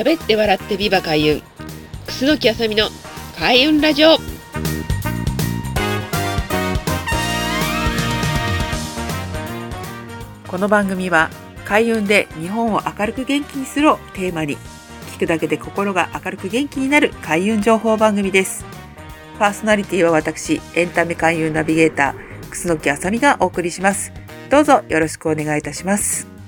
[0.00, 1.42] 喋って笑ってビバ開運。
[2.06, 2.88] 楠木あさみの
[3.38, 4.16] 開運ラジオ。
[10.48, 11.28] この番組は
[11.66, 14.56] 開運で日本を明るく元気にするをテーマに
[15.12, 18.64] 聞くだけで心が明るく元気になる開運情報番組です。
[19.38, 24.14] パーソナリティは私エンタメ開運ナビゲーター楠木あさみがお送りします。
[24.48, 26.39] どうぞよろしくお願いいたします。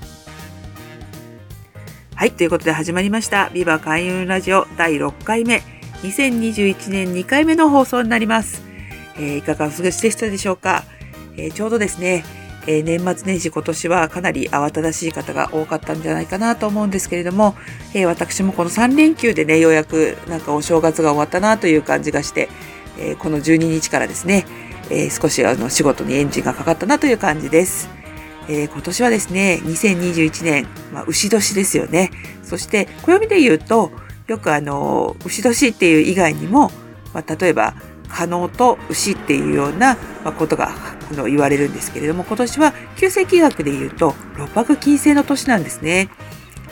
[2.23, 5.61] はいということで始まりましたビバ開運ラジオ第6回目。
[6.03, 8.63] 2021年2回目の放送になります、
[9.17, 10.85] えー、いかがお過ごしでしたでしょうか、
[11.37, 12.25] えー、ちょうどですね
[12.69, 17.57] えー、年末年始今年はかなり慌ただしい方が多かったんじゃないかなと思うんですけれども、
[17.93, 22.49] えー、私もこの3連休でね、ようやくなんかお正月が終わったなという感じがして、
[23.01, 24.47] えー、この12日からですね、
[24.91, 28.02] え少しあの仕事にエンジンがかかったなという感じです。
[28.49, 32.11] え今年はですね、2021年、まあ、牛年ですよね。
[32.43, 33.93] そして、暦で言うと、
[34.27, 36.71] よくあの、牛年っていう以外にも、
[37.15, 37.75] まあ、例えば、
[38.09, 39.97] 可能と牛っていうような
[40.39, 40.75] ことが
[41.13, 46.11] の言われるんですけれども、今年は旧世紀学で言うと、六白金星の年なんですね。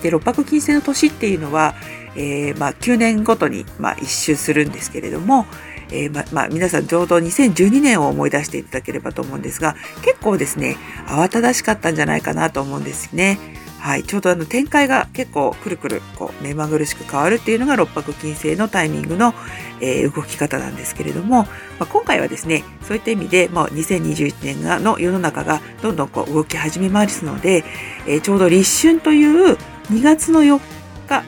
[0.03, 1.75] で、六白金星の年っていうのは、
[2.17, 5.47] えー、まあ、9年ごとに、まあ、一周するんですけれども、
[5.93, 13.39] えー、ま、まあ、皆さんちょうど2012年を思い出していただければと思うんですが、結構ですね、慌ただしかったんじゃないかなと思うんですね。
[13.81, 19.33] はい、ちょうどあの展開が結構くるくるこう目まぐるしく変わるっていうのが六白金星のタイミングの、
[19.81, 21.49] えー、動き方なんですけれども、ま
[21.81, 27.65] あ、今回はですねそういった意味で、まあ、2021年の世の中がどんどんこう動き始めますので、
[28.07, 29.57] えー、ちょうど立春という
[29.91, 30.61] 2月の4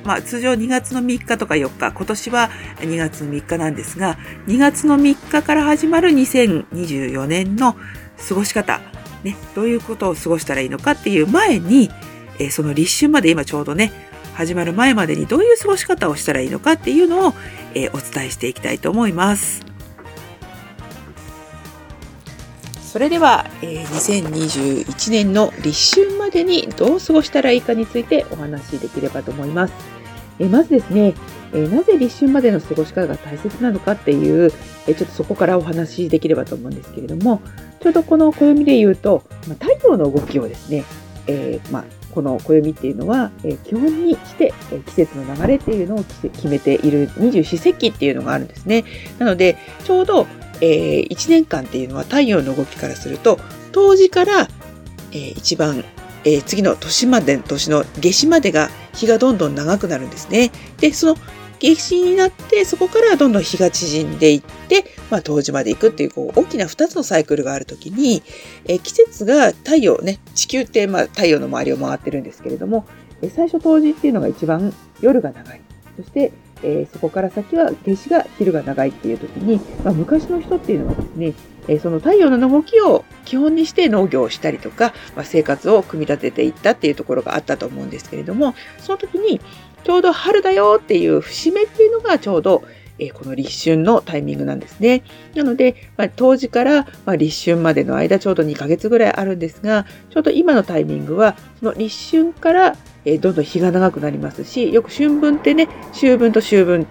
[0.04, 4.16] まあ、通常2月の3日とか4日今年は2月の3日なんですが
[4.46, 7.74] 2月の3日から始まる2024年の
[8.28, 8.80] 過ごし方
[9.24, 11.90] ね、どういうことを過ごしたらいいのかっていう前に、
[12.38, 13.92] えその立春まで今ちょうどね、
[14.34, 17.34] 始まる前までにどういう過ごし方をしたらいいのかっていうのを、
[17.74, 19.71] えお伝えしていきたいと思います。
[22.92, 29.72] それでは、え2021年の立春までにどう過ごしたらいいかについてお話しできればと思います。
[30.38, 31.14] えまずですね、
[31.54, 34.52] えなぜ立春までの過ごし方が大切なのかっていう、
[34.86, 37.40] えちょっとそこからお話しできればと思うんですけれども、
[37.80, 40.84] ちょうどこの暦で言うと、ま太陽の動きをですね、
[41.26, 48.84] え、まあ、この暦っていうのは、え、基本にして、え、季節の流れっていうのを決めている二十四節気っていうのがあるんですね。
[49.18, 50.26] なので、ちょうど、
[50.62, 53.38] えー、1年間っていうのは太陽の動きからすると、
[53.72, 54.48] 冬至から、
[55.10, 55.84] えー、一番、
[56.24, 60.52] えー、次の年まで、年の夏至までが日がどんどん長くなるんですね。
[60.78, 61.16] で、その
[61.58, 68.22] 夏至になってそこからどんどん日が縮んでいって、まあ、冬至まで行くっていうこう大きな2つのサイクルがある時に、
[68.66, 72.86] え季節が太陽ね地球ってまあ太陽の周りを回ってるんですけれども、
[73.20, 75.60] え最初冬至っていうのが一番夜が長い
[75.96, 81.34] そして、えー、そこから先は夏至が昼が長いっていう時に、まあ、昔の人っていうのはですね
[81.68, 89.40] えその太陽の動きを基本にして農業をしたりとか、まあ、生活を組み立てていったっていうところがあったと思うんですけれどもその時に
[89.84, 92.62] ちょうど春だよっていう節目っていうのがちょうど、
[93.06, 95.02] えこの立春のタイミングなんですね。
[95.34, 106.86] なので、まあ、冬至から、ま立春までの間ちょうど2ヶ月ぐらいあるんですが、ちょうど今のタイミングは、その立春から、えどんどん日が長くなりますし、よく春分ってね、秋分と秋分、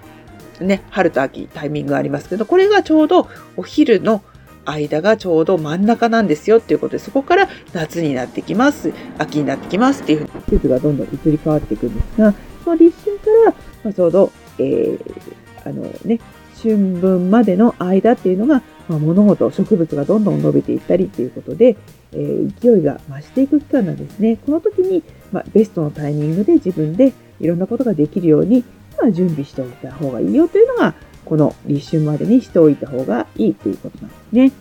[0.59, 4.21] ね、春と秋タイミングがありますけど、これがちょうどお昼の
[4.65, 12.33] 間がちょうど真ん中なんですよっていうことで、そこから夏になってきます、秋になってきますっていうふうに季節がどんどん移り変わっていくんですが、
[12.63, 16.19] その立春から、まあ、ちょうど、えー、あのね、
[16.61, 21.77] 春分までの間っていうのが、まあ、物事、植物がどんどん伸びていったりっていうことで、
[22.13, 24.37] えー、勢いが増していく期間なんですね。
[24.45, 28.63] この時に、まあ、ベストのタイミングで自分でいろんなことができるように、
[29.01, 30.95] まあ、準備しておいた方がいいよというのが、
[31.25, 34.51] この立春までにしておいた方がいいということなんですね。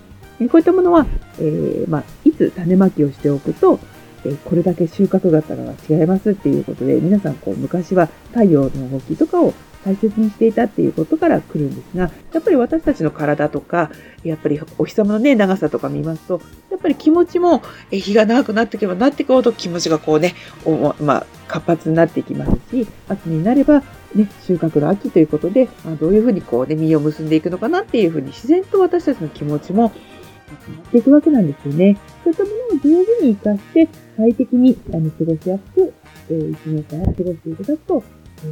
[0.48, 1.06] こういったものは、
[1.38, 3.78] えー、まあ、いつ種まきをしておくと、
[4.24, 9.54] えこれだけ収穫型が違いますっていうことで、皆さんこう昔は太陽の動きとかを
[9.84, 13.90] 大切にしていたっていうことから来るんですが、やっぱり私たちの体とか、
[14.24, 16.40] やっぱりお日様のね、長さとか見ますと、
[16.70, 20.34] やっぱり気持ちも、え日が長くなっていけばなっていくほど気持ちがこうね、
[21.00, 23.82] まあ、活発になっていきますし、秋になれば、
[24.14, 29.92] ね、収穫の秋ということで、まあ、どういうふうにこうね、実を結んでいくのかなっていうふうに自然と私たちの気持ちも
[30.88, 31.96] っていくわけなんですよね。
[32.24, 35.94] そういったものを上手に活かして、快適にあの過ごしやすく、
[36.30, 38.02] えー、1年間過ごしていただくと、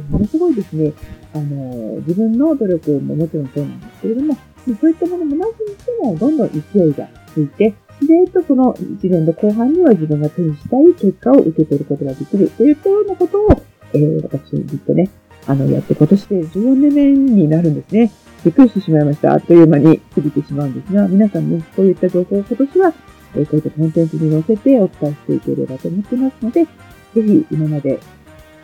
[0.09, 0.93] ものすごいですね、
[1.33, 13.61] あの自分の努力ももちろんそうなんですけれども、そういったものもなしにしても、どんどん勢いがついて、自然とこの1年の後半には自分が手にしたい結果を受け取ることができるといったようなことを、
[13.93, 15.09] えー、私ずっとね、
[15.47, 18.11] あの、やって今年で14年目になるんですね。
[18.45, 19.33] びっくりしてしまいました。
[19.33, 22.93] あっという間に過ぎてしまうんですが、皆さんね、こういった情報を今年は、
[23.35, 26.69] えー、こういったコンテンツに載せてお伝えしていければと思ってますので、ぜ
[27.15, 27.99] ひ今まで、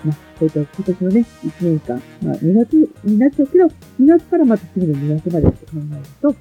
[0.06, 2.74] まあ、こういった今年のね、1年間、まあ、2月
[3.04, 3.72] になっちゃうけど、2
[4.06, 6.36] 月からまた次の2月までって考えると、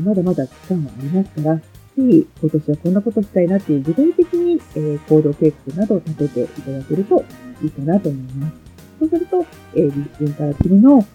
[0.00, 1.62] まだまだ期間はありますから、ぜ
[1.96, 7.24] ひ今年はこんなことしたいなっていう具体的に、えー、行動計画などを立てていただけると
[7.62, 8.54] いいかなと思います。
[9.00, 11.06] そうすると、えー、立春から次の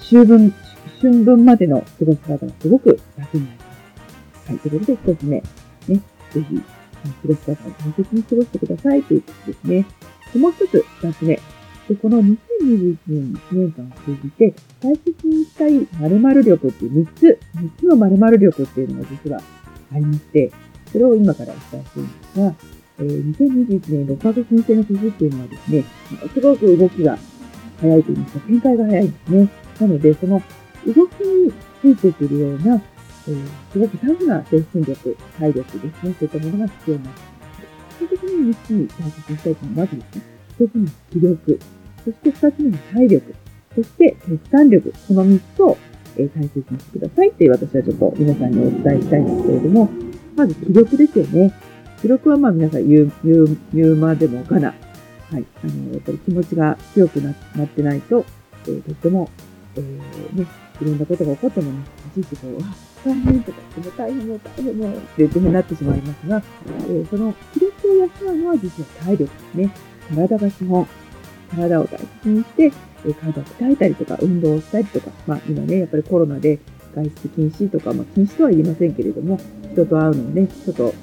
[0.00, 0.52] 秋分、
[1.00, 3.64] 春分までの過ごし方がすごく楽になりま
[4.44, 4.50] す。
[4.50, 4.58] はい。
[4.58, 5.42] ということで、一つ目、ね、
[5.86, 9.86] ぜひ、過ごし方を大切に過ごしてくださいということですね。
[10.38, 11.40] もう一つ、二つ目。
[11.88, 19.40] で、この2021年1年間を通じて、大切にしたい〇〇力っていう3つ、3つの〇〇力っていうのが実は
[19.92, 20.52] ありまして、
[20.92, 22.54] それを今からお伝えしているんですが、
[22.98, 25.84] えー、2021年6ヶ月日制の年っていうのはですね、
[26.32, 27.18] すごく動きが
[27.80, 29.48] 早いと言いますか、展開が早いんですね。
[29.80, 30.42] なので、その
[30.86, 32.82] 動きについてくるような、
[33.28, 37.35] えー、すごくタフな精神力、体力ですね、そういったものが必要になって
[37.96, 40.22] 基本的に3つに大切にしたいというのは、まずですね、
[40.58, 41.60] 1つ目の気力、
[42.04, 43.34] そして2つ目の体力、
[43.74, 45.76] そして決断力、この3つを、
[46.16, 49.88] えー、大切にしてくださいって私はちょっと皆さんにお伝えしたいんですけれども、
[50.36, 51.52] まず気力ですよね。
[52.00, 54.74] 気力はまあ皆さん言う、言う、言うまでもかな。
[55.30, 55.44] はい。
[55.64, 58.24] あの、やっぱり気持ちが強くなってないと、
[58.66, 59.28] えー、とっても、
[59.76, 60.00] えー、
[60.36, 60.46] ね、
[60.80, 61.78] いろんなことが起こってもね、
[62.16, 69.70] いちいちこう、大変とか、もう大変も大変もうって言ってなってしまいますが、えー、その気力を養うのは実は体力ですね。
[70.14, 70.86] 体が基本。
[71.54, 72.72] 体を大切にして、
[73.06, 76.58] え、体を鍛えたりとか、運動をしたりとか、まあ今ね、やっぱりコロナで
[76.94, 79.38] 外出禁止とか、まあ禁止とは言いませんけれども、
[79.72, 80.94] 人と会うのをね、ちょっと、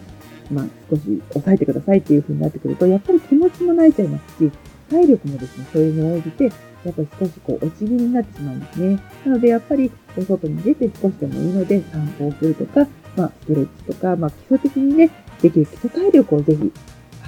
[0.51, 4.51] まあ少し抑えてくださいっていう風になってくると、やっぱり気持ちも慣れちゃいますし、
[4.89, 6.51] 体力もですね、そういうのに応じて、
[6.85, 8.99] やっぱ少しこう落ち気味になってしまうんですね。
[9.25, 15.09] なのでやっぱりお外に出て少しでもいいので散歩をするとか、まあストレッチとか、まあ基礎的にね、
[15.41, 16.59] できる基礎体力をぜひ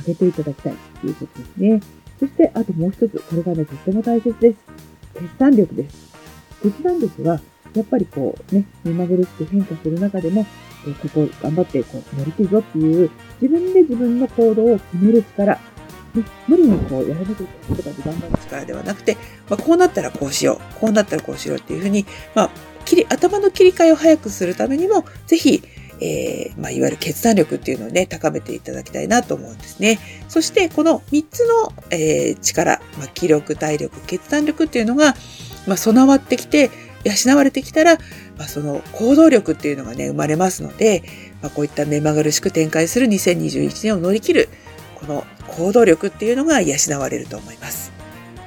[0.08, 1.82] 上げていただきたいということですね。
[2.20, 4.58] そしてあともう一つ、これがね、とっても大切です。
[5.14, 6.14] 決断力です。
[6.64, 7.40] 決断力は、
[7.74, 10.46] やっぱりこうね、目まぐるしく変化する中でも、
[10.88, 13.10] えここ頑張ってこう乗り切るぞっていう、
[13.42, 15.60] 自分で自分の行動を決める力、
[16.48, 19.18] 無理にこうやらなきゃいけないとかで頑張る力ではなくて、
[19.50, 22.50] まあ、こうなったらこうしよう、こうなったらこうしようっていうふうに、まあ、
[22.86, 25.64] 切り、頭の切り替えを早くするためにも、ぜひ、
[26.02, 30.00] えー、まあ、いわゆる決断力っていうのをね、高めていただきたいなと思うんですね。
[30.28, 35.16] そして、この3つの、えー、力、まあ、気力、体力、決断力っていうのが、
[35.68, 36.70] まあ、備わってきて、
[37.06, 37.98] 養われてきたら、
[38.38, 41.04] まあ、その行動力っていうのがね、生まれますので、
[41.42, 44.50] まあ、こういった目まぐるしく展開する2021年を乗り切る、
[44.96, 47.92] この行動力っていうのが養われると思います。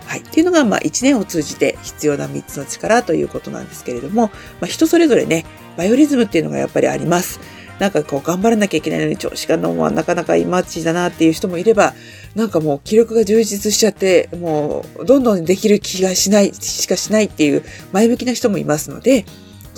[0.06, 0.20] はい。
[0.20, 4.28] っていうのが、まあ、1年を通じて必要な3つの力ということなんですけれども、
[4.60, 5.44] まあ、人それぞれね、
[5.76, 7.40] バイオリズムっていうのがやっぱりあります。
[7.78, 11.94] なんかこう頑張らなきゃいけないのに調子がのもなかなかいまっちだなっていう人もいれば、
[12.34, 17.62] なんかもう気力が充実しちゃって、もうどんどんできる気がしない、しかしないっていう
[17.92, 19.26] 前向きな人もいますので、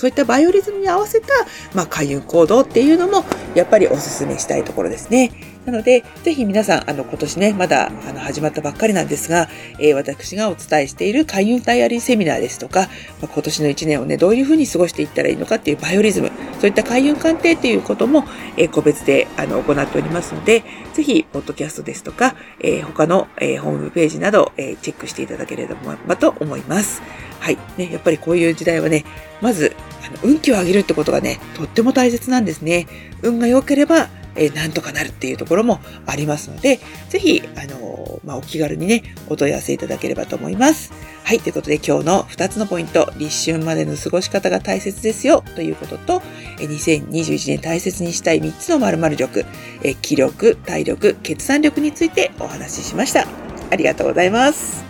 [0.00, 1.26] そういったバイオリズムに合わせた、
[1.74, 3.22] まあ、開運行動っていうのも、
[3.54, 5.30] やっぱりお勧めしたいところですね。
[5.66, 12.88] なので、ぜひ皆さん、あの、今年ね、まだ、あの、始まったばっかりなんですが、えー、私がお伝えしている開運ダイアリーセミナーですとか、
[13.20, 16.30] まあ、今年の1年をね、どういうふうに過ごしていったらいいのかっていうバイオリズム、
[16.60, 18.24] そういった開運鑑定っていうことも、
[18.56, 20.64] えー、個別で、あの、行っておりますので、
[20.94, 25.68] ぜひ、ポッドキャストですとか、えー、他の、えホームページなど、えチェックしていただけれ
[26.06, 27.02] ばと思います。
[27.40, 27.58] はい。
[27.76, 29.04] ね、やっぱりこういう時代はね、
[29.40, 29.74] まず、
[30.06, 32.86] あの運気を上げるってことがね、とっても大切なんですね。
[33.22, 36.78] 運が良ければ、えー、なんとかなるっていうところもありますので、
[37.08, 40.92] ぜひ、あのー、まあ、お気軽にね、お問い合わせいただければと思います。
[41.24, 46.22] はい、ということで今日の2つのポイント、立春までの過ごし方が大切ですよということと
[46.58, 49.44] え、2021年大切にしたい3つの〇〇力、
[49.82, 53.26] え気力、体力、決断力についてお話ししました。
[53.70, 54.89] ありがとうございます。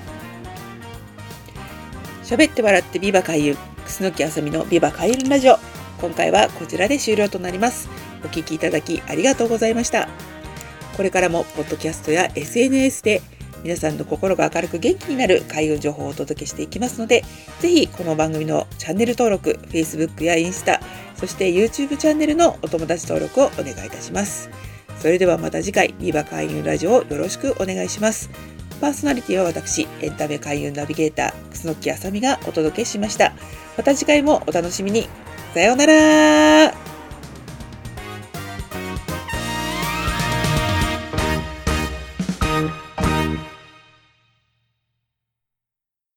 [2.31, 5.59] 喋って笑ってビバ開運、楠木あさみのビバ開運ラジオ。
[6.01, 7.89] 今回はこちらで終了となります。
[8.25, 10.09] お聴きいただきありがとうございました。
[10.97, 13.21] これからもポッドキャストや SNS で
[13.65, 17.25] 皆さんの心が明るく元気になる開運情報をお届けしていきますので、
[17.59, 20.81] ぜひこの番組のチャンネル登録、Facebook やインスタ、
[21.17, 24.51] そして YouTube チャンネルのお友達登録をお願いいたします。
[25.01, 28.31] それではまた次回、ビバ開運ラジオをよろしくお願いします。
[28.81, 33.33] パーソナリティは私、エンタメ開運ナビゲーター、楠木あさみがお届けしました。
[33.77, 35.09] また次回もお楽しみに。
[35.53, 36.90] さようなら